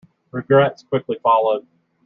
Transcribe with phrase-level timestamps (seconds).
[0.31, 1.67] Regrets quickly followed.